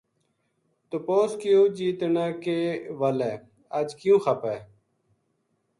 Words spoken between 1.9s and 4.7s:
تنا کے ول ہے اَج کیوں خپا ہے